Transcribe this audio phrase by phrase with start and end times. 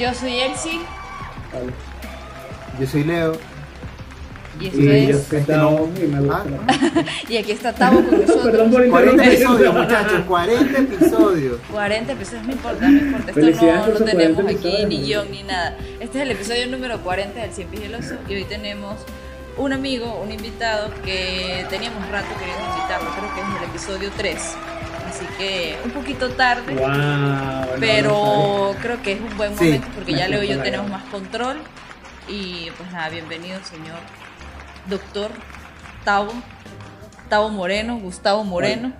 [0.00, 0.80] Yo soy Elsie
[1.52, 1.72] Vale.
[2.80, 3.32] Yo soy Leo.
[4.60, 5.26] y esto Y yo es.
[5.26, 7.04] soy Tao y me gusta Ah.
[7.28, 8.44] Y aquí está Tavo con nosotros.
[8.46, 9.32] Perdón por 40 interrumpir.
[9.32, 11.58] episodios, muchachos, 40 episodios.
[11.70, 13.30] 40 episodios, no importa, no importa.
[13.40, 15.76] Esto no, no tenemos 40 aquí ni guion ni nada.
[16.00, 17.90] Este es el episodio número 40 del Cien Pies
[18.28, 18.94] y hoy tenemos
[19.56, 24.54] un amigo, un invitado que teníamos rato queriendo invitarlo, creo que es el episodio 3.
[25.10, 29.88] Así que un poquito tarde, Wow, no pero creo que es un buen Sí, momento
[29.96, 31.56] porque ya Leo y yo tenemos más control.
[32.28, 33.98] Y pues nada, bienvenido señor
[34.88, 35.30] doctor
[36.04, 36.32] Tavo,
[37.28, 38.92] Tavo Moreno, Gustavo Moreno.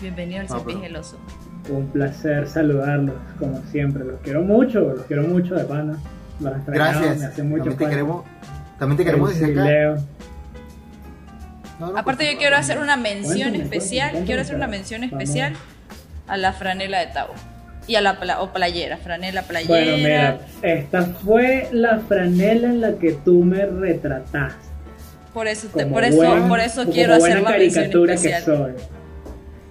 [0.00, 1.18] Bienvenido al Ah, Cien Pies y pero- el Oso.
[1.18, 1.78] sabía.
[1.78, 4.02] Un placer saludarlos, como siempre.
[4.04, 5.98] Los quiero mucho, los quiero mucho de pana.
[6.40, 7.18] Los Gracias.
[7.18, 8.24] Me hace mucho También te queremos,
[8.78, 9.96] también te queremos acá.
[11.80, 11.86] Leo.
[11.86, 15.04] No, no, Aparte yo quiero hacer una mención Cuéntame, especial, cuéntame, quiero hacer una mención
[15.04, 15.54] especial
[16.28, 17.34] a la franela de Tavo
[17.86, 19.68] y a la pla- o playera, franela playera.
[19.74, 24.68] Bueno, mira, esta fue la franela en la que tú me retrataste.
[25.34, 28.42] por eso te- por eso por eso quiero hacer la mención caricatura que especial.
[28.44, 28.72] soy.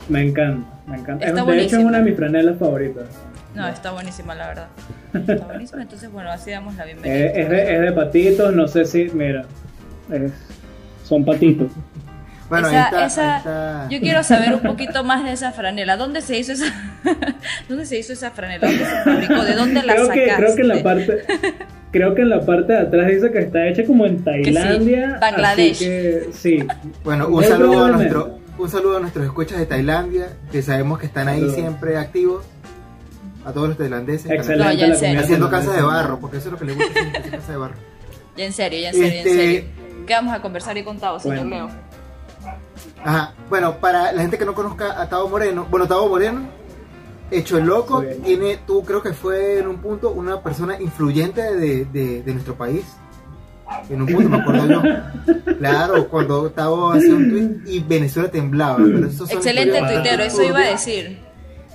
[0.09, 1.25] Me encanta, me encanta.
[1.27, 3.05] Está de hecho, es una de mis franelas favoritas.
[3.55, 4.67] No, está buenísima la verdad.
[5.13, 7.15] Está buenísima, entonces bueno, así damos la bienvenida.
[7.31, 9.45] Es, es de, es de patitos, no sé si, mira,
[10.11, 10.31] es-
[11.09, 11.71] son patitos.
[12.49, 13.87] Bueno, Esa- ahí está, esa- ahí está.
[13.89, 15.97] Yo quiero saber un poquito más de esa franela.
[15.97, 16.65] ¿Dónde se hizo esa
[17.69, 18.67] ¿Dónde se hizo esa franela?
[18.67, 19.43] ¿Dónde se fabricó?
[19.43, 20.25] ¿De dónde la creo sacaste?
[20.25, 21.23] que, creo que en la parte,
[21.91, 25.17] creo que en la parte de atrás dice que está hecha como en Tailandia.
[25.21, 25.71] Bangladesh.
[25.75, 26.67] Así que sí.
[27.03, 31.05] Bueno, un saludo a nuestro, un saludo a nuestros escuchas de Tailandia, que sabemos que
[31.05, 32.45] están ahí siempre activos.
[33.45, 34.27] A todos los tailandeses.
[34.27, 36.91] que están Excelente No, Haciendo casas de barro, porque eso es lo que les gusta
[36.99, 37.75] hacer, hacer casas de barro.
[38.35, 39.63] Ya en serio, ya en serio, Este- en serio.
[40.09, 41.67] ¿Qué vamos a conversar y contado, señor Bueno.
[41.67, 41.69] Leo?
[43.05, 43.33] Ajá.
[43.47, 46.49] Bueno, para la gente que no conozca a Tavo Moreno, bueno, Tavo Moreno,
[47.29, 51.85] hecho el loco, tiene, tú creo que fue en un punto una persona influyente de,
[51.85, 52.85] de- de nuestro país.
[53.87, 54.81] En un punto me acuerdo yo.
[55.59, 58.77] Claro, cuando Tavo hacía un tweet y Venezuela temblaba.
[58.77, 61.19] Pero Excelente tuitero, eso iba a decir.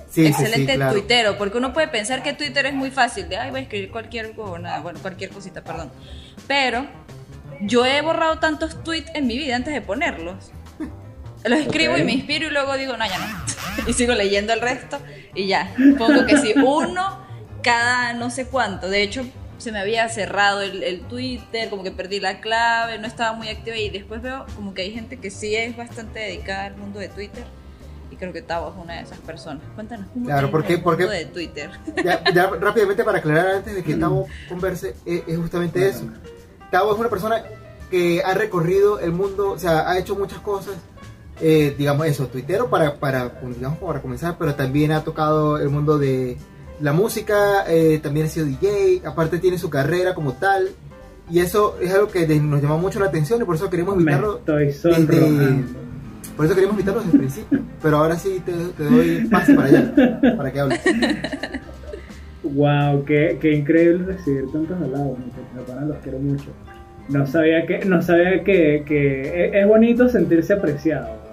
[0.09, 0.91] Sí, sí, sí, Excelente claro.
[0.91, 3.91] tuitero, porque uno puede pensar que Twitter es muy fácil, de ay, voy a escribir
[3.91, 5.89] cualquier nada, bueno, cualquier cosita, perdón.
[6.47, 6.85] Pero
[7.61, 10.51] yo he borrado tantos tweets en mi vida antes de ponerlos.
[11.43, 11.99] Los escribo Ok.
[11.99, 13.45] y me inspiro y luego digo, no, ya no.
[13.87, 14.97] Y sigo leyendo el resto
[15.35, 15.73] y ya.
[15.97, 17.23] Pongo que sí, uno
[17.61, 18.89] cada no sé cuánto.
[18.89, 19.25] De hecho,
[19.59, 23.49] se me había cerrado el, el Twitter, como que perdí la clave, no estaba muy
[23.49, 26.99] activa y después veo como que hay gente que sí es bastante dedicada al mundo
[26.99, 27.43] de Twitter.
[28.11, 29.61] Y creo que Tavo es una de esas personas.
[29.75, 31.03] Cuéntanos cómo Claro, es ¿por qué- el por qué?
[31.03, 31.69] mundo de Twitter.
[32.03, 36.07] Ya, ya rápidamente para aclarar antes de que Tavo converse, es, es justamente eso.
[36.75, 37.41] Tavo es una persona
[37.89, 40.73] que ha recorrido el mundo, o sea, ha hecho muchas cosas,
[41.39, 45.97] eh, digamos eso, tuitero para, para, digamos, para comenzar, pero también ha tocado el mundo
[45.97, 46.37] de
[46.81, 50.71] la música, eh, también ha sido DJ, aparte tiene su carrera como tal,
[51.31, 53.95] y eso es algo que de- nos llamó mucho la atención y por eso queremos
[53.95, 54.39] invitarlo
[55.07, 55.63] desde,
[56.35, 59.67] por eso queremos invitarlo desde el principio, pero ahora sí te, te doy pase para
[59.69, 59.93] allá,
[60.35, 60.81] para que hables.
[62.53, 65.17] Wow, qué, qué increíble recibir tantos halagos,
[65.67, 66.51] pana los quiero mucho.
[67.09, 71.25] No sabía que, no sabía que, que es, es bonito sentirse apreciado.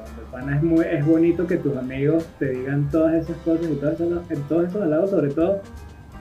[0.57, 4.49] Es muy, es bonito que tus amigos te digan todas esas cosas y todos esos,
[4.49, 5.61] todos esos halagos, sobre todo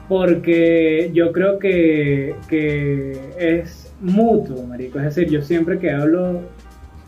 [0.08, 4.98] porque yo creo que, que es mutuo, marico.
[4.98, 6.42] Es decir, yo siempre que hablo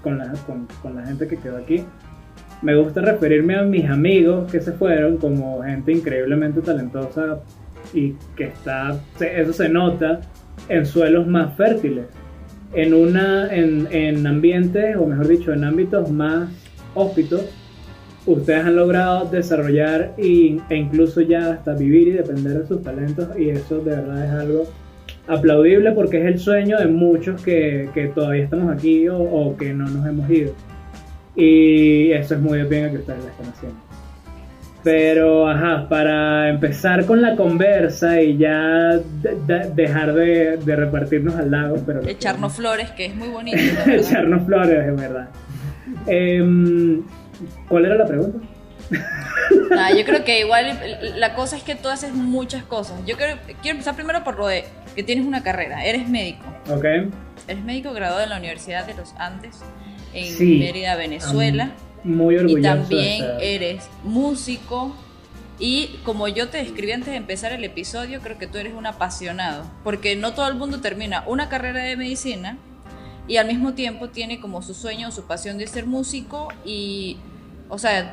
[0.02, 1.84] con la, con, con la gente que quedó aquí,
[2.62, 7.40] me gusta referirme a mis amigos que se fueron como gente increíblemente talentosa
[7.94, 10.20] y que está, eso se nota
[10.68, 12.06] en suelos más fértiles,
[12.74, 16.48] en, una, en, en ambientes, o mejor dicho, en ámbitos más
[16.94, 17.42] hóspitos,
[18.26, 23.28] ustedes han logrado desarrollar y- e incluso ya hasta vivir y depender de sus talentos
[23.38, 24.64] y eso de verdad es algo
[25.26, 29.72] aplaudible porque es el sueño de muchos que, que todavía estamos aquí o, o que
[29.72, 30.52] no nos hemos ido.
[31.36, 33.78] Y eso es muy bien que ustedes lo están haciendo.
[34.84, 41.34] Pero, ajá, para empezar con la conversa y ya de- de- dejar de, de repartirnos
[41.36, 43.56] al lado, pero Echarnos que- flores, que es muy bonito.
[43.86, 45.28] echarnos flores, es verdad.
[46.06, 47.02] Em,
[47.68, 48.38] ¿Cuál era la pregunta?
[49.70, 50.78] Nah, yo creo que igual
[51.16, 53.00] la cosa es que tú haces muchas cosas.
[53.06, 54.64] Yo quiero, quiero empezar primero por lo de
[54.94, 56.44] que tienes una carrera, eres médico.
[56.70, 56.84] Ok.
[57.48, 59.60] Eres médico graduado en la Universidad de los Andes
[60.12, 60.58] en Sí.
[60.58, 61.70] Mérida, Venezuela.
[62.04, 62.58] Muy orgulloso.
[62.58, 63.42] y de también ser.
[63.42, 64.94] eres músico.
[65.58, 68.86] Y como yo te describí antes de empezar el episodio, creo que tú eres un
[68.86, 69.64] apasionado.
[69.82, 72.58] Porque no todo el mundo termina una carrera de medicina
[73.26, 76.48] y al mismo tiempo tiene como su sueño o su pasión de ser músico.
[76.64, 77.18] Y,
[77.68, 78.12] o sea,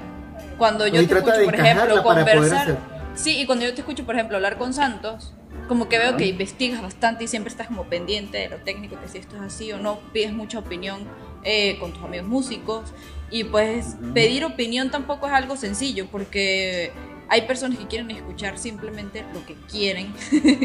[0.57, 2.77] cuando yo Y te escucho, por ejemplo, conversar.
[3.15, 5.33] Sí, y cuando yo te escucho, por ejemplo, hablar con Santos,
[5.67, 9.07] como que veo que investigas bastante y siempre estás como pendiente de lo técnico, que
[9.07, 10.99] si esto es así o no, pides mucha opinión
[11.43, 12.93] eh, con tus amigos músicos.
[13.29, 16.91] Y pues pedir opinión tampoco es algo sencillo porque
[17.29, 20.13] hay personas que quieren escuchar simplemente lo que quieren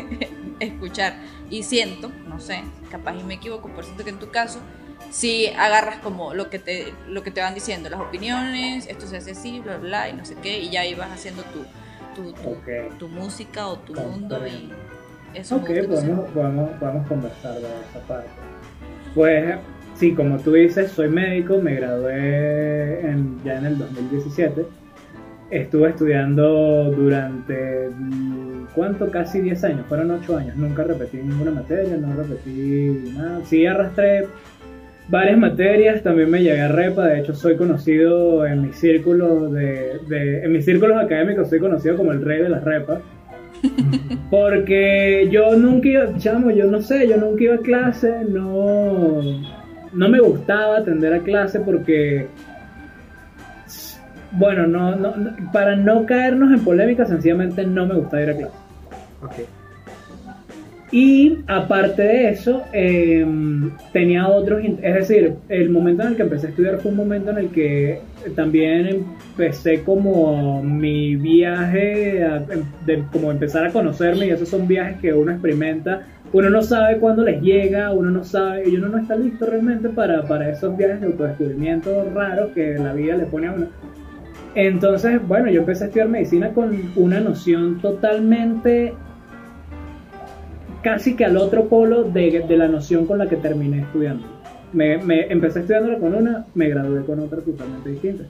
[0.61, 1.15] escuchar.
[1.49, 4.59] Y siento, no sé, capaz y me equivoco, por siento que en tu caso
[5.11, 9.19] si agarras como lo que te lo que te van diciendo, las opiniones, esto se
[9.19, 11.65] hace así, bla bla y no sé qué y ya ahí vas haciendo tu
[12.15, 12.33] tu,
[12.99, 14.41] tu, música o tu Comprendo.
[14.41, 14.73] mundo y
[15.35, 18.31] eso Ok, podemos, podemos, podemos conversar de esa parte.
[19.15, 19.57] Pues
[19.99, 24.63] sí, como tú dices, soy médico, me gradué en- ya en el 2017.
[25.51, 29.11] Estuve estudiando durante, mm, ¿cuánto?
[29.11, 30.57] Casi 10 años, fueron 8 años.
[30.57, 33.41] Nunca repetí ninguna materia, no repetí nada.
[33.45, 34.27] Sí arrastré
[35.09, 40.01] varias materias, también me llegué a repa, de hecho soy conocido en mis círculos de,
[40.09, 42.99] de- en mis círculos académicos soy conocido como el rey de las repas.
[44.31, 49.21] Porque yo nunca iba, chamo, yo no sé, yo nunca iba a clase, no,
[49.93, 52.27] no me gustaba atender a clase porque,
[54.33, 58.37] bueno, no, no, no- para no caernos en polémica, sencillamente no me gustaba ir a
[58.37, 58.55] clase.
[60.93, 63.27] Y aparte de eso, eh,
[63.93, 67.31] tenía otros, es decir, el momento en el que empecé a estudiar fue un momento
[67.33, 68.01] en el que
[68.37, 72.39] también empecé como mi viaje, a-
[72.87, 76.03] de como empezar a conocerme y esos son viajes que uno experimenta,
[76.33, 79.89] uno no sabe cuándo les llega, uno no sabe, y uno no está listo realmente
[79.89, 83.67] para, para esos viajes de autodescubrimiento raros que la vida le pone a uno.
[84.55, 88.95] Entonces, bueno, yo empecé a estudiar medicina con una noción totalmente
[90.83, 94.25] casi que al otro polo de, de la noción con la que terminé estudiando.
[94.73, 98.25] Me, me- empecé estudiándola con una, me gradué con otra totalmente distinta.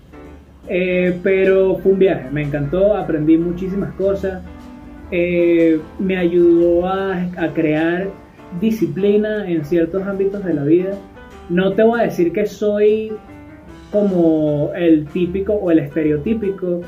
[0.68, 4.42] Eh, pero fue un viaje, me encantó, aprendí muchísimas cosas,
[5.10, 8.08] eh, me ayudó a, a crear
[8.60, 10.90] disciplina en ciertos ámbitos de la vida.
[11.48, 13.12] No te voy a decir que soy
[13.92, 16.80] como el típico o el estereotípico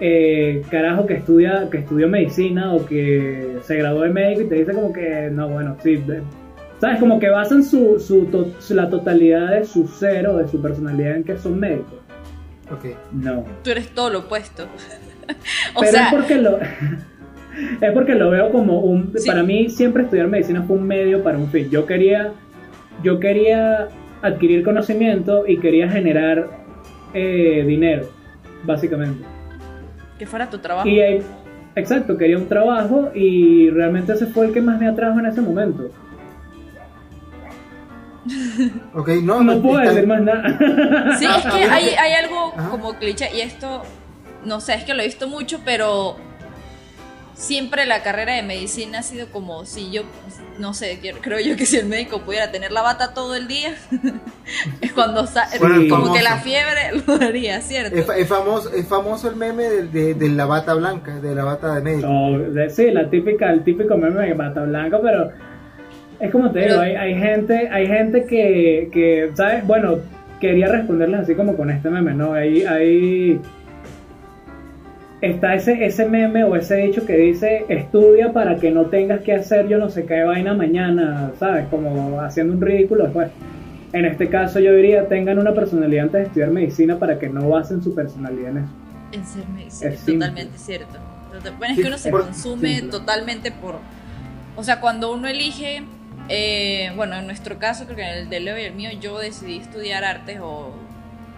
[0.00, 4.54] eh, carajo que estudia que estudió medicina o que se graduó de médico y te
[4.56, 6.22] dice como que no bueno sí de-
[6.80, 10.48] sabes como que basan su, su, to- su- la totalidad de su ser o de
[10.48, 11.94] su personalidad en que son médicos
[12.72, 12.86] Ok.
[13.12, 14.64] no Tú eres todo lo opuesto.
[15.74, 16.58] o pero sea, es porque lo
[17.80, 19.26] es porque lo veo como un Sí.
[19.28, 22.32] para mí siempre estudiar medicina fue un medio para un fin yo quería
[23.02, 23.88] yo quería
[24.22, 26.48] adquirir conocimiento y quería generar
[27.12, 28.08] eh, dinero
[28.64, 29.24] básicamente
[30.18, 30.88] que fuera tu trabajo.
[30.88, 31.22] Y ahí-
[31.74, 35.40] exacto, quería un trabajo y realmente ese fue el que más me atrajo en ese
[35.40, 35.90] momento.
[38.94, 40.58] Ok, no, No puedo está- decir más nada.
[41.18, 42.70] Sí, es que hay, hay algo Ajá.
[42.70, 43.82] como cliché y esto,
[44.44, 46.16] no sé, es que lo he visto mucho, pero
[47.34, 50.02] siempre la carrera de medicina ha sido como si yo,
[50.58, 53.74] no sé, creo yo que si el médico pudiera tener la bata todo el día,
[54.80, 55.26] es cuando
[55.58, 57.96] Bueno, como que la fiebre lo haría, ¿cierto?
[57.96, 61.34] Es, fa- es famoso, es famoso el meme de, de- de la bata blanca, de
[61.34, 62.08] la bata de médico.
[62.52, 65.30] De- sí, la típica, el típico meme de bata blanca, pero
[66.20, 69.66] es como te digo, Pero- hay, hay gente, hay gente que, que, ¿sabes?
[69.66, 69.98] Bueno,
[70.40, 72.34] quería responderles así como con este meme, ¿no?
[72.34, 73.40] Hay, hay
[75.30, 79.32] está ese, ese meme o ese dicho que dice estudia para que no tengas que
[79.34, 81.66] hacer yo no sé qué vaina mañana, ¿sabes?
[81.68, 83.30] Como haciendo un ridículo después.
[83.92, 87.48] En este caso yo diría tengan una personalidad antes de estudiar medicina para que no
[87.48, 88.72] basen su personalidad en eso.
[89.12, 90.26] En ser medicina, Es simple.
[90.26, 90.98] totalmente cierto.
[91.58, 92.90] Bueno, es que uno se consume simple.
[92.90, 93.78] totalmente por...
[94.56, 95.82] O sea, cuando uno elige,
[96.28, 99.18] eh, bueno, en nuestro caso, creo que en el de Leo y el mío, yo
[99.18, 100.72] decidí estudiar artes o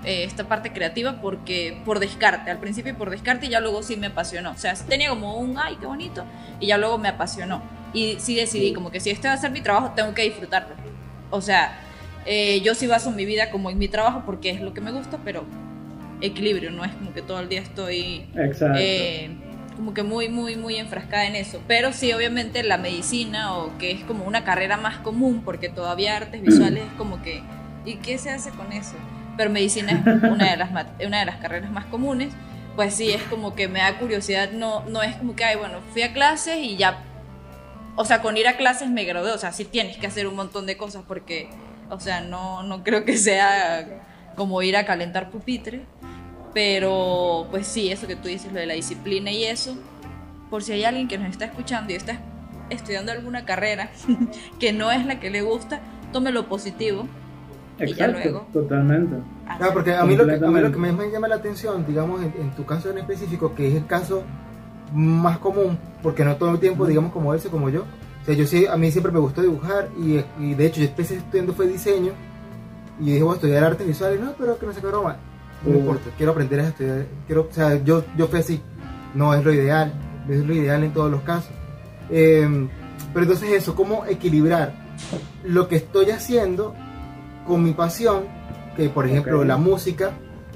[0.06, 3.96] eh, esta parte creativa porque por descarte, al principio por descarte y ya luego sí
[3.96, 4.52] me apasionó.
[4.52, 6.24] O sea, tenía como un, ay, qué bonito,
[6.60, 7.60] y ya luego me apasionó.
[7.92, 10.76] Y sí decidí como que si este va a ser mi trabajo, tengo que disfrutarlo.
[11.30, 11.80] O sea,
[12.24, 14.92] eh, yo sí baso mi vida como en mi trabajo porque es lo que me
[14.92, 15.44] gusta, pero
[16.20, 18.78] equilibrio, no es como que todo el día estoy Exacto.
[18.80, 19.30] eh,
[19.76, 21.60] como que muy, muy, muy enfrascada en eso.
[21.66, 26.16] Pero sí, obviamente la medicina o que es como una carrera más común, porque todavía
[26.16, 27.42] artes visuales es como que,
[27.84, 28.94] ¿y qué se hace con eso?
[29.36, 30.70] Pero medicina es una de las,
[31.04, 32.32] una de las carreras más comunes.
[32.74, 35.80] Pues sí, es como que me da curiosidad, no, no es como que, ay, bueno,
[35.92, 37.02] fui a clases y ya,
[37.96, 40.36] o sea, con ir a clases me gradué, o sea, sí tienes que hacer un
[40.36, 41.48] montón de cosas porque,
[41.88, 44.02] o sea, no, no creo que sea
[44.36, 45.86] como ir a calentar pupitre,
[46.52, 49.74] pero pues sí, eso que tú dices, lo de la disciplina y eso,
[50.50, 52.20] por si hay alguien que nos está escuchando y está
[52.68, 53.90] estudiando alguna carrera
[54.60, 55.80] que no es la que le gusta,
[56.12, 57.08] tome lo positivo.
[57.78, 59.16] Y ya Exacto, luego- totalmente.
[59.58, 61.84] Claro, porque a mí, lo que, a mí lo que más me llama la atención,
[61.86, 64.22] digamos, en, en tu caso en específico, que es el caso
[64.92, 67.82] más común, porque no todo el tiempo, digamos, como él, como yo.
[68.22, 70.86] O sea, yo sí, a mí siempre me gustó dibujar y, y de hecho yo
[70.88, 72.12] empecé estudiando fue diseño
[73.00, 75.16] y dije voy a estudiar artes visuales, no, pero que no se qué broma,
[75.64, 75.76] no Mm.
[75.76, 78.60] importa, quiero aprender a estudiar, quiero, o sea, yo, yo fui así,
[79.14, 79.92] no es lo ideal,
[80.28, 81.50] es lo ideal en todos los casos.
[82.10, 82.68] Eh,
[83.12, 84.74] pero entonces eso, ¿cómo equilibrar
[85.44, 86.74] lo que estoy haciendo
[87.46, 88.24] con mi pasión,
[88.76, 89.46] que por ejemplo Ok.
[89.46, 90.10] la música,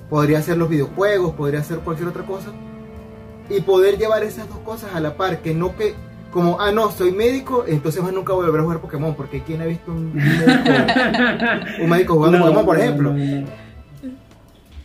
[0.08, 2.48] podría ser los videojuegos, podría ser cualquier otra cosa,
[3.48, 5.94] y poder llevar esas dos cosas a la par, que no que
[6.32, 9.42] como, ah, no, soy médico, entonces más nunca voy a volver a jugar Pokémon, porque
[9.42, 10.70] ¿quién ha visto un médico,
[11.82, 13.12] un médico jugando No, Pokémon, por ejemplo?
[13.12, 13.46] no, no.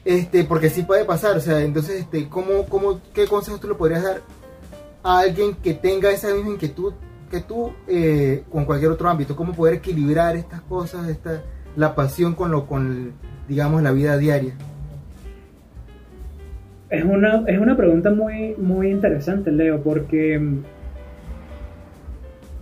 [0.04, 3.74] Este, porque sí puede pasar, o sea, entonces, este, ¿cómo, cómo, ¿qué consejos tú le
[3.76, 4.22] podrías dar
[5.04, 6.94] a alguien que tenga esa misma inquietud
[7.32, 9.36] que tú eh, con cualquier otro ámbito?
[9.36, 11.44] ¿Cómo poder equilibrar estas cosas, esta,
[11.76, 13.14] la pasión con lo, con,
[13.48, 14.54] digamos, la vida diaria?
[16.90, 20.64] Es una, es una pregunta muy, muy interesante, Leo, porque mm,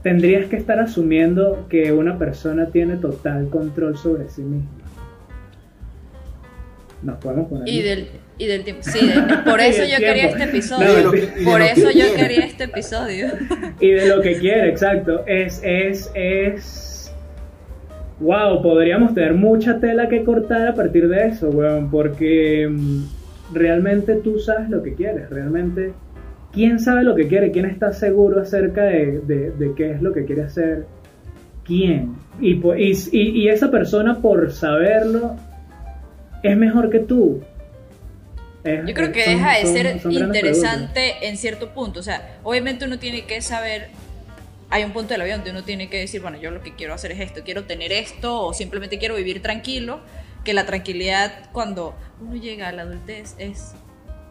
[0.02, 4.70] tendrías que estar asumiendo que una persona tiene total control sobre sí misma.
[7.02, 7.68] Nos podemos poner.
[7.68, 8.82] Y del, y del tiempo.
[8.84, 11.12] Sí, de- por Y eso yo quería este episodio.
[11.12, 13.28] Que- por eso que yo quería este episodio.
[13.80, 15.24] y de lo que quiere, exacto.
[15.28, 16.90] Es, es, es.
[18.20, 23.04] Wow, podríamos tener mucha tela que cortar a partir de eso, weón, porque mm,
[23.54, 25.94] realmente tú sabes lo que quieres, realmente.
[26.52, 27.52] ¿Quién sabe lo que quiere?
[27.52, 30.86] ¿Quién está seguro acerca de, de- de qué es lo que quiere hacer?
[31.66, 32.16] ¿Quién?
[32.40, 35.36] Y, esa persona, por saberlo,
[36.44, 37.42] es mejor que tú.
[38.64, 42.00] Es- Yo creo que son- deja de son- ser son interesante en cierto punto.
[42.02, 43.88] O sea, obviamente uno tiene que saber.
[44.74, 46.96] Hay un punto del avión donde uno tiene que decir, bueno, yo lo que quiero
[46.96, 50.02] hacer es esto, quiero tener esto, o simplemente quiero vivir tranquilo.
[50.44, 53.76] Que la tranquilidad, cuando uno llega a la adultez, es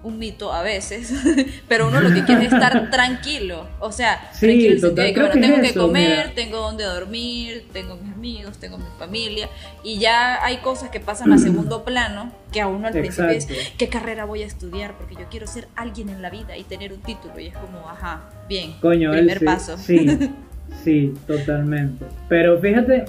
[0.05, 1.13] un mito a veces,
[1.69, 3.67] pero uno lo que quiere es estar tranquilo.
[3.81, 6.33] O sea, Sí, tranquilo total, que, bueno, que es tengo que eso, comer, mira.
[6.35, 9.49] tengo donde dormir, tengo mis amigos, tengo mi familia,
[9.85, 13.45] y ya hay cosas que pasan a segundo plano que a uno al principio es,
[13.49, 13.73] Exacto.
[13.79, 14.93] ¿qué carrera voy a estudiar?
[14.99, 17.39] Porque yo quiero ser alguien en la vida y tener un título.
[17.41, 19.79] Y es como, ajá, bien, Coño, él primer sí, paso.
[19.79, 20.19] Sí,
[20.85, 22.05] sí, totalmente.
[22.29, 23.05] Pero fíjate,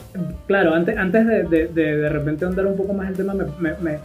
[0.47, 3.45] claro, antes, antes de, de, de, de repente ahondar un poco más el tema, me,
[3.59, 3.99] me- me-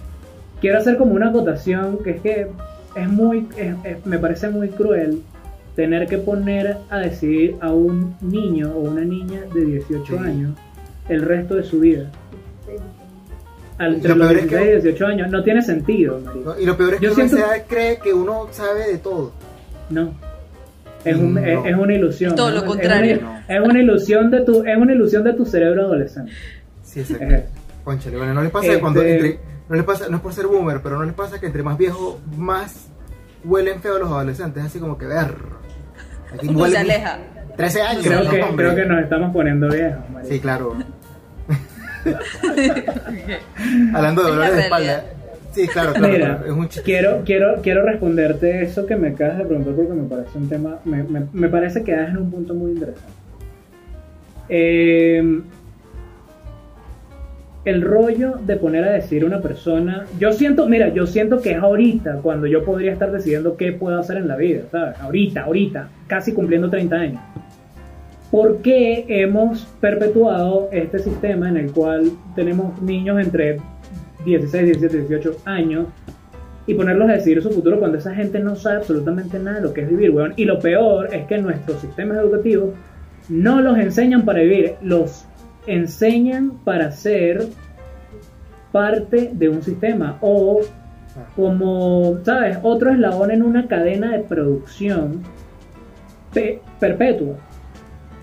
[0.61, 2.49] quiero hacer como una acotación que es que
[2.95, 5.23] es muy, es- es- me parece muy cruel
[5.77, 10.25] tener que poner a decidir a un niño o una niña de 18 Sí.
[10.25, 10.53] años
[11.09, 12.11] el resto de su vida.
[13.79, 15.31] Al, Y entre lo los peor es que- 16 y 18 años.
[15.31, 16.21] No tiene sentido.
[16.21, 16.59] ¿no?
[16.59, 19.33] Y lo peor es que Yo uno siento- edad cree que uno sabe de todo.
[19.91, 20.15] No.
[21.05, 21.41] Es, un- No.
[21.41, 22.35] es, es una ilusión.
[22.35, 23.15] Todo lo contrario.
[23.15, 26.33] Es una, es una ilusión de tu, es una ilusión de tu cerebro adolescente.
[26.83, 27.51] Sí, Es exacto.
[27.85, 30.47] Conchale, bueno, no les pasa Este- cuando entre, no les pasa, no es por ser
[30.47, 32.89] boomer, pero no les pasa que entre más viejos, más
[33.45, 35.35] huelen feo los adolescentes, así como que ver.
[36.35, 37.19] Aquí se aleja.
[37.57, 38.03] 13 años.
[38.05, 38.67] Creo ¿no, que, hombre?
[38.67, 39.99] creo que nos estamos poniendo viejos.
[40.29, 40.75] Sí, claro.
[43.95, 45.05] Hablando de dolores de espalda.
[45.53, 46.13] Sí, claro, claro.
[46.13, 46.83] Mira, claro, es un chiste.
[46.83, 50.79] quiero, quiero, quiero responderte eso que me acabas de preguntar porque me parece un tema,
[50.85, 53.13] me, me- me parece que das en un punto muy interesante.
[54.49, 55.41] Eh,
[57.69, 61.59] el rollo de poner a decir una persona, yo siento, mira, yo siento que es
[61.59, 64.99] ahorita cuando yo podría estar decidiendo qué puedo hacer en la vida, ¿sabes?
[64.99, 67.21] Ahorita, ahorita, casi cumpliendo 30 años.
[68.31, 73.59] ¿Por qué hemos perpetuado este sistema en el cual tenemos niños entre
[74.25, 75.87] 16, 17, 18 años
[76.67, 79.75] y ponerlos a decidir su futuro cuando esa gente no sabe absolutamente nada de lo
[79.75, 80.33] que es vivir, weón?
[80.37, 82.71] Y lo peor es que nuestros sistemas educativos
[83.29, 85.27] no los enseñan para vivir, los
[85.75, 87.47] enseñan para ser
[88.73, 90.61] parte de un sistema o
[91.35, 92.59] como, ¿sabes?
[92.63, 95.23] Otro eslabón en una cadena de producción
[96.33, 97.37] pe- perpetua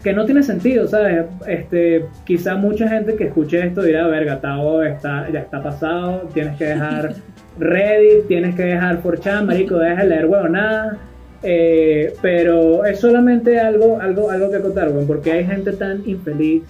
[0.04, 1.26] que no tiene sentido, ¿sabes?
[1.48, 6.56] Este, quizá mucha gente que escuche esto dirá, verga, Tavo está, ya está pasado, tienes
[6.58, 7.16] que dejar
[7.60, 10.98] Reddit, tienes que dejar 4chan, marico, deja de leer huevo, nada.
[11.42, 16.64] Eh, pero es solamente algo, algo, algo que acotar, porque hay gente tan infeliz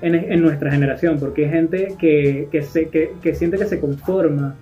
[0.00, 3.80] en, en nuestra generación, porque hay gente que, que, se, que, que siente que se
[3.80, 4.56] conforma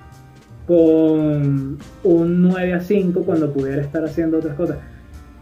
[0.67, 4.79] con un 9 a 5 cuando pudiera estar haciendo otras cosas.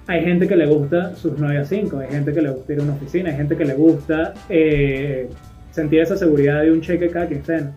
[0.07, 2.81] Hay gente que le gusta sus 9 a 5, hay gente que le gusta ir
[2.81, 5.29] a una oficina, hay gente que le gusta eh,
[5.71, 7.73] sentir esa seguridad de un cheque cada quincena.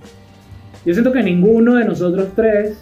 [0.85, 2.77] Yo siento que ninguno de nosotros tres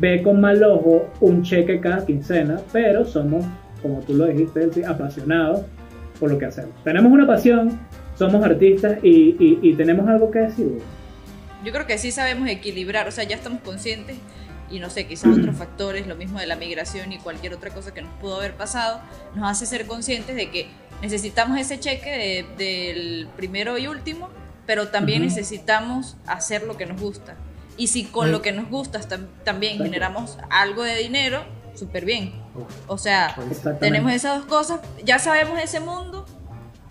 [0.00, 3.44] ve con mal ojo un cheque cada quincena, pero somos,
[3.82, 5.62] como tú lo dijiste, apasionados
[6.18, 6.72] por lo que hacemos.
[6.84, 7.78] Tenemos una pasión,
[8.30, 10.78] somos artistas y, y- y tenemos algo que decir.
[11.64, 14.16] Yo creo que sí sabemos equilibrar, o sea, ya estamos conscientes
[14.70, 17.92] y no sé, quizás otros factores, lo mismo de la migración y cualquier otra cosa
[17.94, 19.00] que nos pudo haber pasado,
[19.34, 20.66] nos hace ser conscientes de que
[21.02, 24.28] necesitamos ese cheque de- del primero y último,
[24.66, 27.34] pero también necesitamos hacer lo que nos gusta.
[27.76, 29.84] Y si con lo que nos gusta tam- también Exacto.
[29.92, 31.42] generamos algo de dinero,
[31.74, 32.32] súper bien.
[32.54, 33.34] Uf, O sea,
[33.80, 36.24] tenemos esas dos cosas, ya sabemos ese mundo,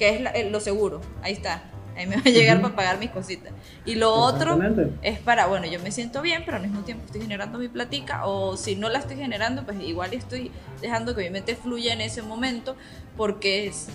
[0.01, 1.61] que es la- eh, lo seguro, ahí está.
[1.95, 3.53] Ahí me va a llegar para pagar mis cositas.
[3.85, 4.55] Y lo otro
[5.03, 8.25] es para, bueno, yo me siento bien, pero al mismo tiempo estoy generando mi platica,
[8.25, 10.49] o si no la estoy generando, pues igual estoy
[10.81, 12.75] dejando que mi mente fluya en ese momento,
[13.15, 13.89] porque es,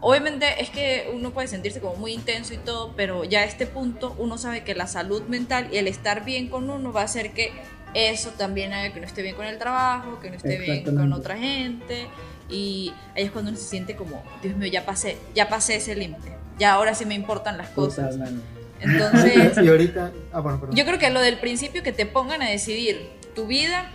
[0.00, 3.66] obviamente es que uno puede sentirse como muy intenso y todo, pero ya a este
[3.66, 7.04] punto uno sabe que la salud mental y el estar bien con uno va a
[7.04, 7.52] hacer que
[7.94, 11.12] eso también haga que no esté bien con el trabajo, que no esté bien con
[11.12, 12.08] otra gente,
[12.50, 15.94] y ahí es cuando uno se siente como, Dios mío, ya pasé, ya pasé ese
[15.94, 18.10] límite, ya ahora sí me importan las cosas.
[18.10, 18.44] Totalmente.
[18.80, 19.56] Entonces...
[19.62, 20.12] y ahorita.
[20.32, 20.76] Ah, bueno, perdón.
[20.76, 23.86] Yo creo que lo del principio que te pongan a decidir tu vida,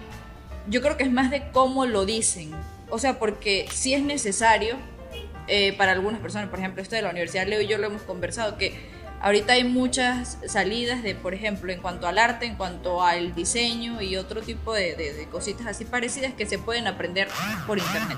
[0.67, 2.51] yo creo que es más de cómo lo dicen.
[2.89, 4.77] O sea, porque sí es necesario
[5.47, 8.01] eh, para algunas personas, por ejemplo, esto de la universidad, Leo y yo lo hemos
[8.01, 8.73] conversado, que
[9.21, 14.01] ahorita hay muchas salidas de, por ejemplo, en cuanto al arte, en cuanto al diseño
[14.01, 17.27] y otro tipo de, de- de cositas así parecidas que se pueden aprender
[17.67, 18.17] por internet,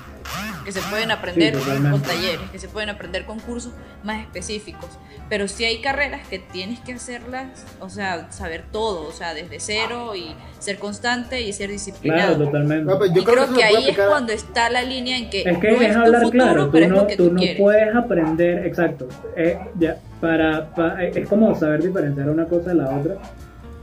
[0.64, 3.72] que se pueden aprender Sí, con talleres, que se pueden aprender con cursos
[4.04, 4.90] más específicos.
[5.28, 9.58] Pero sí hay carreras que tienes que hacerlas, o sea, saber todo, o sea, desde
[9.60, 12.36] cero y ser constante y ser disciplinado.
[12.36, 12.84] Claro, totalmente.
[12.84, 15.16] No, y yo creo, eso que puede ahí es aplicar a- cuando está la línea
[15.16, 16.96] en que, Es que no es es tu hablar futuro, claro, pero tú es no,
[16.96, 17.56] lo que tú tú, no quieres.
[17.60, 22.96] puedes aprender, exacto, eh, ya, para, pa- es como saber diferenciar una cosa de la
[22.96, 23.16] otra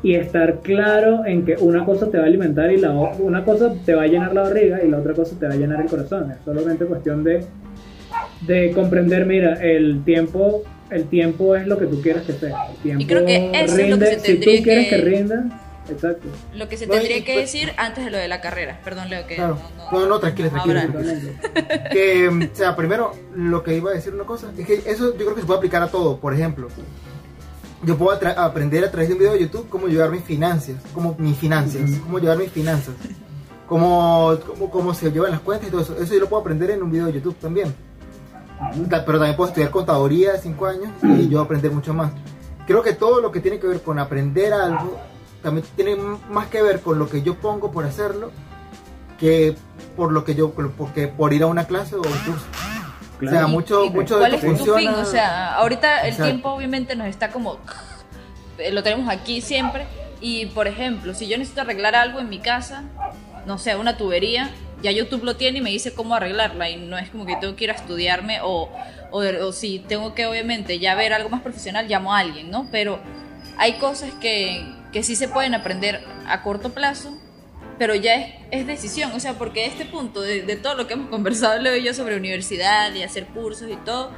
[0.02, 3.74] y estar claro en que una cosa te va a alimentar y la una cosa
[3.86, 5.88] te va a llenar la barriga y la otra cosa te va a llenar el
[5.88, 6.32] corazón.
[6.32, 7.44] Es solamente cuestión de,
[8.48, 12.56] de comprender, mira, el tiempo, el tiempo es lo que tú quieras que sea.
[12.72, 15.02] El tiempo creo que eso es lo que rinde, se si tú quieres que- que
[15.02, 15.46] rinda,
[15.92, 16.28] exacto.
[16.54, 18.80] Lo que se No, tendría y- que pues- decir antes de lo de la carrera.
[18.84, 19.58] Perdón, Leo, que Claro.
[19.92, 20.82] no, No, no, tranquila, tranquila.
[20.82, 20.94] Ahora.
[20.94, 21.90] Totalmente.
[21.92, 25.12] Que, mm, o sea, primero, lo que iba a decir una cosa, es que eso
[25.18, 26.18] yo creo que se puede aplicar a todo.
[26.20, 26.68] Por ejemplo,
[27.84, 31.16] yo puedo aprender a través de un video de YouTube cómo llevar mis finanzas, cómo
[31.18, 32.94] mis finanzas, cómo llevar mis finanzas,
[33.68, 35.96] cómo, cómo, cómo se llevan las cuentas y todo eso.
[35.98, 37.74] Eso yo lo puedo aprender en un video de YouTube también.
[38.90, 42.12] Ta- Pero también puedo estudiar contaduría de 5 años y yo aprender mucho más.
[42.68, 45.00] Creo que todo lo que tiene que ver con aprender algo
[45.42, 45.96] también tiene
[46.30, 48.32] más que ver con lo que yo pongo por hacerlo
[49.20, 49.56] que
[49.96, 52.46] por lo que yo porque por ir a una clase o un curso.
[53.18, 53.48] O sea, Claro.
[53.50, 54.80] mucho, ¿Y mucho de ¿Cuál esto es tu funciona.
[54.94, 55.02] fin?
[55.02, 56.24] O sea, ahorita el Exacto.
[56.32, 57.58] tiempo obviamente nos está como...
[58.72, 59.86] Lo tenemos aquí siempre.
[60.22, 62.84] Y, por ejemplo, si yo necesito arreglar algo en mi casa,
[63.46, 64.50] no sé, una tubería,
[64.82, 66.70] ya YouTube lo tiene y me dice cómo arreglarla.
[66.70, 68.70] Y no es como que tengo que ir a estudiarme o,
[69.12, 72.68] o, o si tengo que, obviamente, ya ver algo más profesional, llamo a alguien, ¿no?
[72.72, 73.00] Pero
[73.58, 77.18] hay cosas que, que sí se pueden aprender a corto plazo
[77.80, 80.94] pero ya es, es decisión, o sea, porque este punto de, de todo lo que
[80.96, 84.12] hemos conversado Leo y yo sobre universidad y hacer cursos y todo,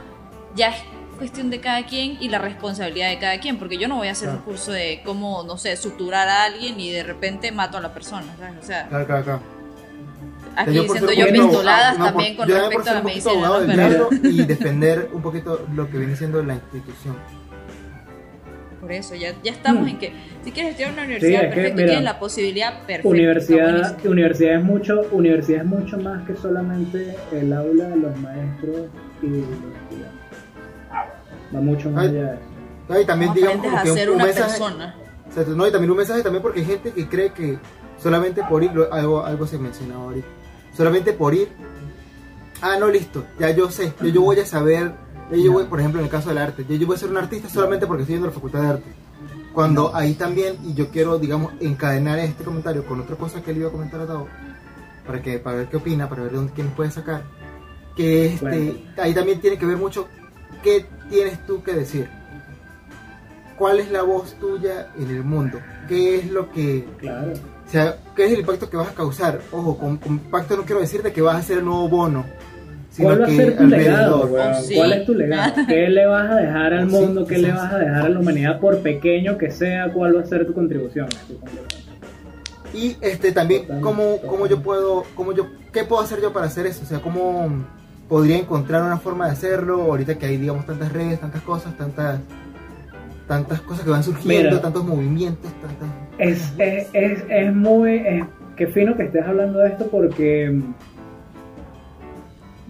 [0.56, 0.78] ya es
[1.20, 4.14] cuestión de cada quien y la responsabilidad de cada quien, porque yo no voy a
[4.14, 4.46] hacer un Claro.
[4.46, 8.36] curso de cómo, no sé, suturar a alguien y de repente mato a la persona,
[8.40, 8.56] ¿sabes?
[8.60, 9.42] O sea, Claro, claro, claro.
[10.56, 13.52] aquí Yo yo un pistoladas no, también con respecto a la un medicina,
[14.24, 17.16] y defender un poquito lo que viene siendo la institución.
[18.82, 19.88] Por eso, ya, ya estamos Mm.
[19.90, 20.12] en que
[20.44, 22.94] si quieres estudiar en una universidad, que, mira, tienes la posibilidad, perfecto.
[22.98, 28.88] está Universidad, universidad es mucho, universidad es mucho más que solamente el aula, los maestros
[29.22, 30.38] y los estudiantes.
[31.56, 32.42] Va mucho más allá de eso.
[32.90, 34.96] No, y también No digamos aprendes como a que un, ser un una mensaje, persona.
[35.30, 37.58] o sea, no, y también un mensaje también porque hay gente que cree que
[37.98, 40.28] solamente por ir, lo- algo, algo se mencionaba ahorita,
[40.76, 41.50] solamente por ir,
[42.62, 44.92] ah, no, listo, ya yo sé, yo, yo voy a saber,
[45.32, 47.18] yo voy, por ejemplo, en el caso del arte, yo, yo voy a ser un
[47.18, 48.94] artista solamente porque estoy yendo a la facultad de arte.
[49.54, 53.60] Cuando ahí también, y yo quiero, digamos, encadenar este comentario con otra cosa que le
[53.60, 54.28] iba a comentar a Tao,
[55.06, 57.24] para, que, para ver qué opina, para ver dónde, quién puede sacar,
[57.96, 58.80] que este, Bueno.
[58.98, 60.08] ahí también tiene que ver mucho
[60.64, 62.10] qué tienes tú que decir.
[63.58, 65.60] ¿Cuál es la voz tuya en el mundo?
[65.88, 67.34] ¿Qué es lo que, Claro.
[67.34, 69.42] o sea, qué es el impacto que vas a causar?
[69.52, 72.26] Ojo, con, con impacto no quiero decir de que vas a ser el nuevo bono,
[73.00, 74.30] ¿Cuál va a ser tu legado?
[74.34, 74.76] Oh, sí.
[74.76, 75.54] ¿Cuál es tu legado?
[75.68, 77.26] ¿Qué le vas a dejar al Sí, mundo?
[77.26, 78.60] ¿Qué le vas a dejar a la humanidad?
[78.60, 81.08] Por pequeño que sea, ¿cuál va a ser tu contribución?
[82.74, 86.66] Y este también cómo, cómo yo puedo, cómo yo, qué puedo hacer yo para hacer
[86.66, 87.50] eso, o sea, cómo
[88.08, 92.20] podría encontrar una forma de hacerlo ahorita que hay digamos tantas redes, tantas cosas, tantas
[93.28, 94.62] tantas cosas que van surgiendo, Mira.
[94.62, 97.96] tantos movimientos, tantas Es, es, es, es muy.
[98.06, 98.26] es-
[98.58, 100.62] qué fino que estés hablando de esto porque.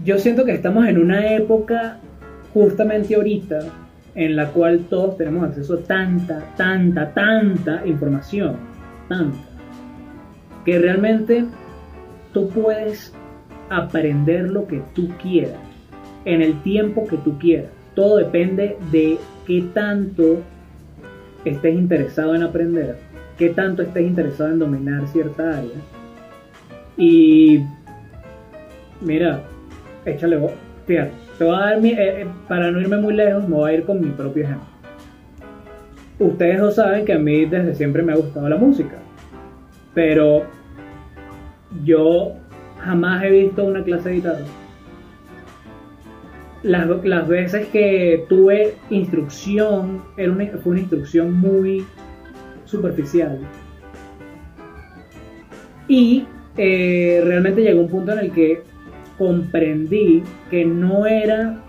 [0.03, 1.97] Yo siento que estamos en una época,
[2.53, 3.59] justamente ahorita,
[4.15, 8.55] en la cual todos tenemos acceso a tanta, tanta, tanta información.
[9.07, 9.37] Tanta.
[10.65, 11.45] que realmente
[12.33, 13.13] tú puedes
[13.69, 15.59] aprender lo que tú quieras
[16.25, 17.71] en el tiempo que tú quieras.
[17.95, 20.39] Todo depende de qué tanto
[21.43, 22.97] estés interesado en aprender,
[23.37, 25.71] qué tanto estés interesado en dominar cierta área.
[26.95, 27.63] Y
[29.01, 29.43] mira,
[30.05, 30.51] échale vos.
[30.85, 33.71] Fíjate, te voy a dar mi, eh, eh, para no irme muy lejos, me voy
[33.71, 34.67] a ir con mi propio ejemplo.
[36.19, 38.97] Ustedes no saben que a mí desde siempre me ha gustado la música,
[39.93, 40.43] pero
[41.83, 42.33] yo
[42.79, 44.45] jamás he visto una clase de guitarra.
[46.63, 51.83] Las, las veces que tuve instrucción, era una, fue una instrucción muy
[52.65, 53.39] superficial.
[55.87, 56.25] Y
[56.57, 58.61] eh, realmente llegó un punto en el que
[59.21, 61.59] comprendí que no era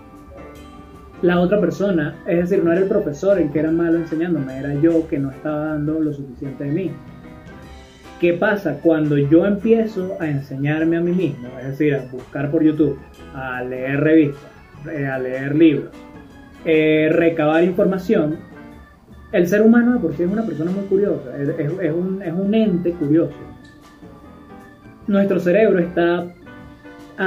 [1.21, 4.73] la otra persona, es decir, no era el profesor el que era malo enseñándome, era
[4.73, 6.91] yo que no estaba dando lo suficiente de mí.
[8.19, 11.47] ¿Qué pasa cuando yo empiezo a enseñarme a mí mismo?
[11.59, 12.97] Es decir, a buscar por YouTube,
[13.35, 14.49] a leer revistas,
[14.91, 15.91] eh, a leer libros,
[16.65, 18.39] eh, recabar información.
[19.31, 23.35] El ser humano por sí es una persona muy curiosa, es un ente curioso.
[25.05, 26.33] Nuestro cerebro está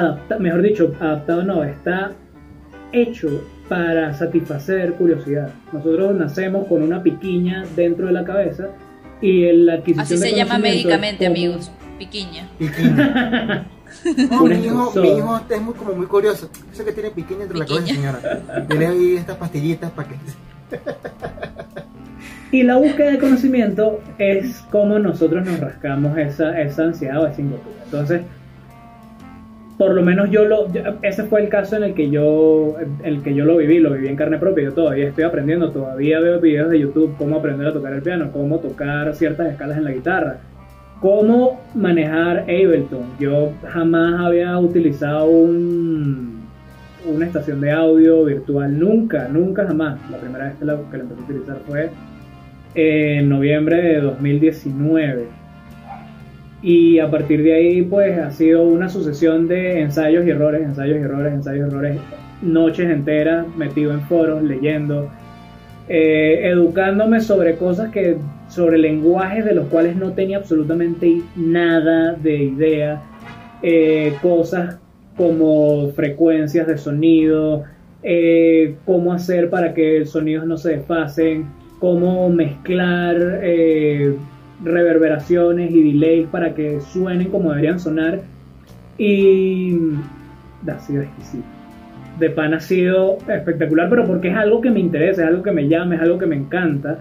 [0.00, 2.12] adaptado, mejor dicho, adaptado no, está
[2.92, 5.50] hecho para satisfacer curiosidad.
[5.72, 8.68] Nosotros nacemos con una piquiña dentro de la cabeza
[9.20, 12.48] y la adquisición Así se llama médicamente, amigos, piquiña.
[12.58, 13.66] Piquiña.
[14.30, 16.50] No, mi, hijo, mi hijo es muy, como muy curioso.
[16.72, 18.20] Eso que tiene piquiña entre la cabeza, señora.
[18.68, 20.16] Yo le doy estas pastillitas para que...
[22.52, 27.40] y la búsqueda de conocimiento es como nosotros nos rascamos esa, esa ansiedad o esa
[27.40, 27.70] inquietud.
[27.84, 28.22] Entonces,
[29.78, 30.68] por lo menos yo lo
[31.02, 34.08] ese fue el caso en el que yo el que yo lo viví lo viví
[34.08, 34.64] en carne propia.
[34.64, 38.30] Yo todavía estoy aprendiendo todavía veo videos de YouTube cómo aprender a tocar el piano
[38.32, 40.38] cómo tocar ciertas escalas en la guitarra.
[41.00, 43.04] Cómo manejar Ableton.
[43.20, 46.46] Yo jamás había utilizado un
[47.04, 49.98] una estación de audio virtual nunca nunca jamás.
[50.10, 51.90] La primera vez que la, que la empecé a utilizar fue
[52.74, 55.45] en noviembre de 2019
[56.66, 60.98] y a partir de ahí, pues ha sido una sucesión de ensayos y errores, ensayos
[60.98, 61.98] y errores, ensayos y errores,
[62.42, 65.08] noches enteras metido en foros, leyendo,
[65.88, 68.16] eh, educándome sobre cosas que,
[68.48, 73.00] sobre lenguajes de los cuales no tenía absolutamente nada de idea,
[73.62, 74.80] eh, cosas
[75.16, 77.62] como frecuencias de sonido,
[78.02, 81.46] eh, cómo hacer para que sonidos no se desfasen,
[81.78, 83.40] cómo mezclar
[84.62, 88.20] reverberaciones y delays para que suenen como deberían sonar.
[88.98, 89.78] Y
[90.66, 91.44] ha sido exquisito.
[92.18, 95.52] De pan ha sido espectacular, pero porque es algo que me interesa, es algo que
[95.52, 96.98] me llama, es algo que me encanta.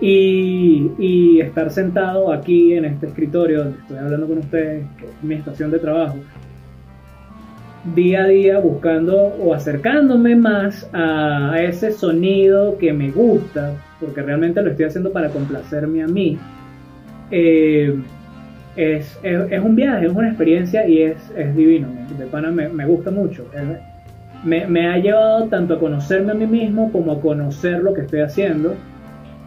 [0.00, 5.34] Y, estar sentado aquí en este escritorio donde estoy hablando con ustedes, que es mi
[5.34, 6.16] estación de trabajo,
[7.94, 14.62] día a día buscando o acercándome más a ese sonido que me gusta, porque realmente
[14.62, 16.38] lo estoy haciendo para complacerme a mí
[17.36, 17.92] eh,
[18.76, 21.88] es, es, un viaje, es una experiencia y es, es divino.
[22.16, 23.48] De pana me, me gusta mucho.
[24.44, 28.02] Me, me, ha llevado tanto a conocerme a mí mismo como a conocer lo que
[28.02, 28.76] estoy haciendo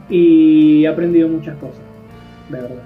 [0.09, 1.81] y he aprendido muchas cosas,
[2.49, 2.83] de verdad.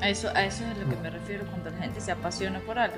[0.00, 2.60] A eso, a eso es a lo que me refiero cuando la gente se apasiona
[2.60, 2.96] por algo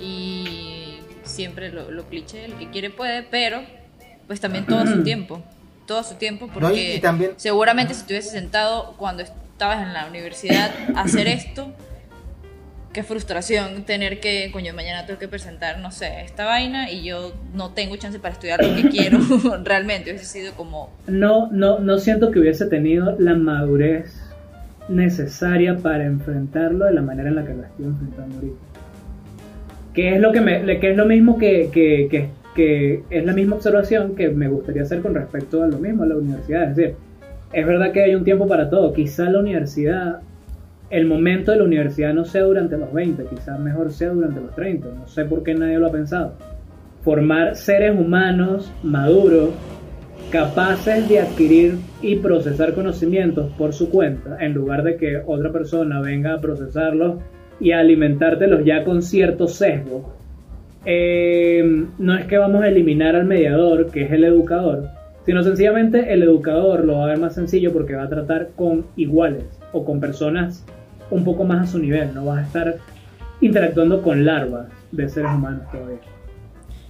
[0.00, 3.60] y siempre lo, lo cliché, el que quiere puede, pero
[4.26, 5.42] pues también todo su tiempo,
[5.86, 7.32] todo su tiempo porque también...
[7.36, 9.22] seguramente si estuviese sentado cuando
[9.56, 11.72] estabas en la universidad hacer esto,
[12.92, 17.32] qué frustración tener que, coño, mañana tengo que presentar, no sé, esta vaina y yo
[17.54, 19.18] no tengo chance para estudiar lo que quiero
[19.64, 20.10] realmente.
[20.10, 20.90] Hubiese sido como...
[21.06, 24.14] No, no, no siento que hubiese tenido la madurez
[24.90, 28.56] necesaria para enfrentarlo de la manera en la que lo estoy enfrentando ahorita.
[29.94, 33.32] Que es lo, que me, que es lo mismo que, que, que, que es la
[33.32, 36.68] misma observación que me gustaría hacer con respecto a lo mismo, a la universidad.
[36.68, 37.05] Es decir,
[37.52, 38.92] es verdad que hay un tiempo para todo.
[38.92, 40.20] Quizá la universidad,
[40.90, 44.54] el momento de la universidad no sea durante los 20, quizá mejor sea durante los
[44.54, 44.88] 30.
[44.88, 46.34] No sé por qué nadie lo ha pensado.
[47.02, 49.50] Formar seres humanos maduros,
[50.30, 56.00] capaces de adquirir y procesar conocimientos por su cuenta, en lugar de que otra persona
[56.00, 57.20] venga a procesarlos
[57.60, 60.12] y a alimentártelos ya con cierto sesgo.
[60.84, 64.88] Eh, no es que vamos a eliminar al mediador, que es el educador,
[65.26, 68.86] sino sencillamente el educador lo va a ver más sencillo porque va a tratar con
[68.96, 70.64] iguales o con personas
[71.10, 72.76] un poco más a su nivel, no va a estar
[73.40, 75.98] interactuando con larvas de seres humanos todavía.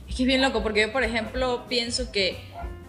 [0.09, 2.37] Es que es bien loco porque yo, por ejemplo, pienso que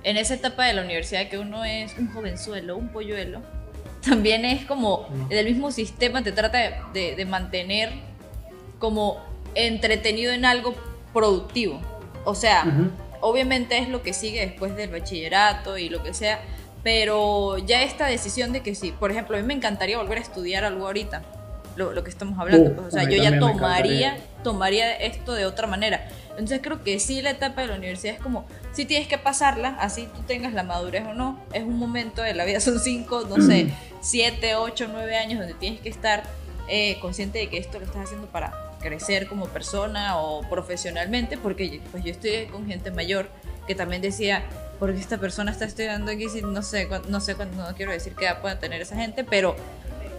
[0.04, 3.40] en esa etapa de la universidad que uno es un jovenzuelo, un polluelo,
[4.08, 5.28] también es como No.
[5.30, 7.90] el mismo sistema te trata de, de- de mantener
[8.80, 9.18] como
[9.56, 10.76] entretenido en algo
[11.14, 11.82] productivo.
[12.24, 12.90] O sea, Ujú.
[13.22, 16.40] Obviamente es lo que sigue después del bachillerato y lo que sea,
[16.84, 20.22] pero ya esta decisión de que sí, por ejemplo, a mí me encantaría volver a
[20.22, 21.24] estudiar algo ahorita,
[21.76, 25.46] lo, lo que estamos hablando, Uf, pues, o sea, yo ya tomaría, tomaría esto de
[25.46, 26.08] otra manera.
[26.32, 29.76] Entonces creo que sí la etapa de la universidad es como, sí tienes que pasarla,
[29.80, 33.26] así tú tengas la madurez o no, es un momento de la vida, son cinco,
[33.28, 33.68] no sé,
[34.02, 36.24] siete, ocho, nueve años donde tienes que estar
[36.70, 41.82] eh, consciente de que esto lo estás haciendo para crecer como persona o profesionalmente, porque
[41.92, 43.28] pues yo estoy con gente mayor
[43.68, 44.44] que también decía,
[44.80, 48.26] porque esta persona está estudiando aquí, si no sé, no sé, no quiero decir qué
[48.26, 49.56] edad pueda tener esa gente, pero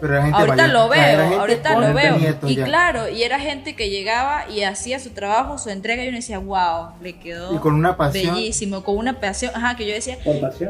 [0.00, 2.16] Pero gente ahorita mayor, lo o sea, era veo, ahorita lo veo.
[2.46, 2.64] Y ya.
[2.66, 6.38] claro, y era gente que llegaba y hacía su trabajo, su entrega, y uno decía,
[6.38, 8.34] wow, le quedó Y con una pasión.
[8.34, 10.18] bellísimo, con una pasión, ajá, que yo decía,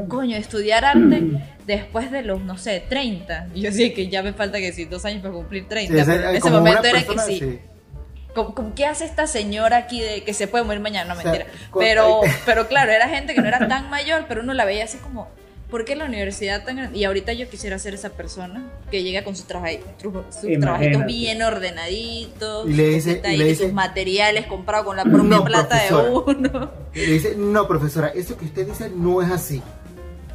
[0.09, 1.23] coño, estudiar arte
[1.67, 3.49] después de los, no sé, 30.
[3.55, 5.93] Y yo decía que ya me falta que sí, dos años para cumplir 30.
[5.95, 7.39] Sí, ese- pero en ese momento era que sí.
[7.39, 7.59] sí.
[8.39, 11.13] ¿Cómo- cómo- ¿Qué hace esta señora aquí de que se puede morir mañana?
[11.15, 11.51] No, O sea, mentira.
[11.79, 14.99] pero, pero claro, era gente que no era tan mayor, pero uno la veía así
[14.99, 15.29] como,
[15.71, 16.99] ¿por qué la universidad tan grande?
[16.99, 22.73] Y ahorita yo quisiera ser esa persona que llega con sus, trabajitos bien ordenaditos, Y
[22.75, 26.03] le su dice- y le dice, sus materiales comprados con la propia "No, plata profesora".
[26.05, 26.71] de uno.
[26.95, 29.63] Y le dice, no, profesora, eso que usted dice no es así.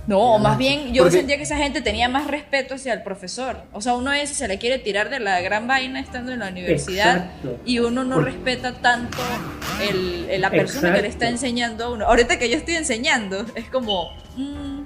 [0.06, 3.04] No, Ya, más bien yo porque- sentía que esa gente tenía más respeto hacia el
[3.04, 3.58] profesor.
[3.72, 6.40] O sea, uno a veces se le quiere tirar de la gran vaina estando en
[6.40, 7.58] la universidad Exacto.
[7.66, 9.18] y uno no respeta tanto
[9.90, 12.06] el, el- la persona que le está enseñando a uno.
[12.06, 14.82] Ahorita que yo estoy enseñando, es como, mm,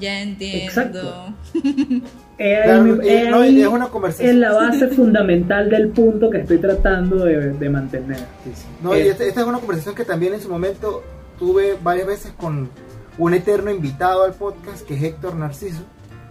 [0.00, 0.64] ya entiendo.
[0.64, 1.34] Exacto.
[2.36, 4.30] No, es una conversación.
[4.30, 8.16] en la base fundamental del punto que estoy tratando de, de mantener.
[8.42, 8.64] Sí, sí.
[8.82, 11.04] No, y esta, esta es una conversación que también en su momento
[11.38, 12.68] tuve varias veces con
[13.18, 15.82] un eterno invitado al podcast que es Héctor Narciso,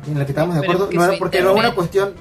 [0.07, 2.13] en la que estamos de acuerdo, no porque no es una cuestión,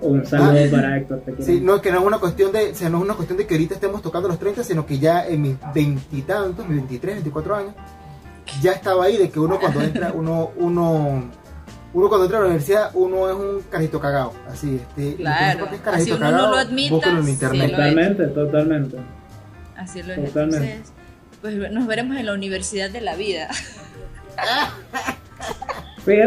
[0.00, 0.68] Un saludo Ah.
[0.70, 1.22] para Héctor.
[1.40, 3.46] sí, no, que no es una cuestión de, o sea, no es una cuestión de
[3.46, 7.56] que ahorita estemos tocando los 30, sino que ya en mis veintitantos, mis 23, 24
[7.56, 7.74] años,
[8.60, 11.24] ya estaba ahí de que uno cuando entra, uno, uno,
[11.94, 15.72] uno cuando entra a la universidad, uno es un carajito cagado, así, este, Claro, no
[15.72, 17.70] es carajito así uno no cagado, lo admita, en sí internet.
[17.70, 18.96] Totalmente, totalmente.
[19.76, 20.24] Así lo es.
[20.26, 20.72] Totalmente.
[20.74, 20.92] Entonces,
[21.44, 23.48] pues nos veremos en la universidad de la vida.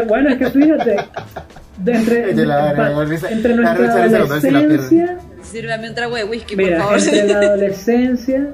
[0.08, 0.96] Bueno, es que fíjate,
[1.78, 6.56] de entre, De la- pa- la risa- entre nuestra adolescencia, Sírvame un trago de whisky,
[6.56, 6.98] por mira, favor.
[6.98, 8.48] entre la adolescencia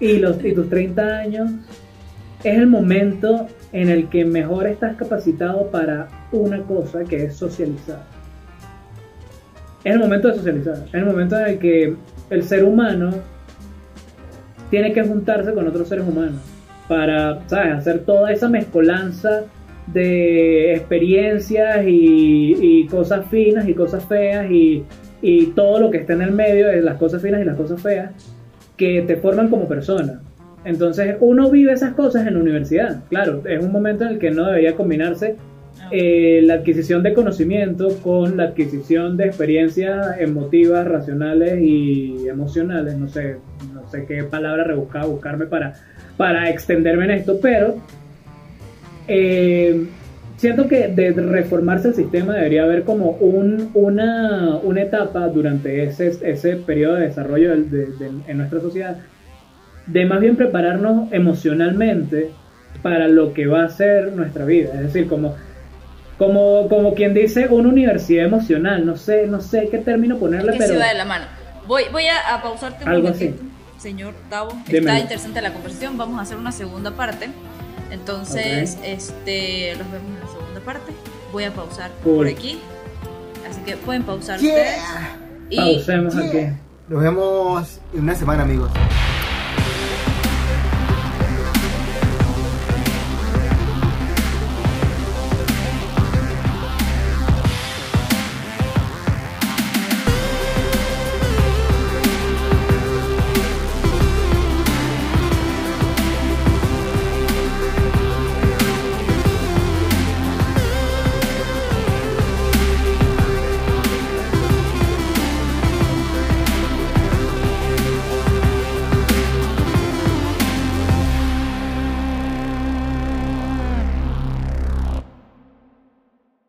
[0.00, 1.50] y, los, y tus 30 años,
[2.42, 8.02] es el momento en el que mejor estás capacitado para una cosa que es socializar.
[9.84, 11.94] Es el momento de socializar, es el momento en el que
[12.30, 13.14] el ser humano
[14.74, 16.40] tiene que juntarse con otros seres humanos
[16.88, 19.42] para, ¿sabes?, hacer toda esa mezcolanza
[19.86, 24.82] de experiencias y, y cosas finas y cosas feas y,
[25.22, 27.80] y todo lo que está en el medio de las cosas finas y las cosas
[27.80, 28.10] feas
[28.76, 30.20] que te forman como persona.
[30.64, 33.04] Entonces uno vive esas cosas en la universidad.
[33.10, 35.36] Claro, es un momento en el que no debería combinarse
[35.92, 42.96] eh, la adquisición de conocimiento con la adquisición de experiencias emotivas, racionales y emocionales.
[42.96, 43.36] No sé,
[43.84, 45.74] no sé qué palabra rebuscada buscarme para,
[46.16, 47.76] para extenderme en esto, pero
[49.08, 49.86] eh,
[50.36, 56.12] siento que de reformarse el sistema debería haber como un, una, una etapa durante ese,
[56.22, 58.96] ese periodo de desarrollo de- de- en nuestra sociedad
[59.86, 62.30] de más bien prepararnos emocionalmente
[62.82, 64.70] para lo que va a ser nuestra vida.
[64.74, 65.34] Es decir, como,
[66.16, 68.84] como, como quien dice, una universidad emocional.
[68.86, 71.26] No sé, no sé qué término ponerle, que se pero va de la mano.
[71.66, 73.42] Voy, voy a, a pausarte un Algo momentito,
[73.84, 74.50] señor Tavo.
[74.66, 74.88] Dímelo.
[74.88, 75.98] Está interesante la conversación.
[75.98, 77.28] Vamos a hacer una segunda parte.
[77.90, 80.92] Entonces, este, los vemos en la segunda parte.
[81.32, 82.16] Voy a pausar Cool.
[82.16, 82.58] por aquí.
[83.48, 84.78] Así que pueden pausar ustedes.
[85.50, 86.24] Y pausemos Yeah.
[86.26, 86.46] aquí.
[86.88, 88.70] Nos vemos en una semana, amigos.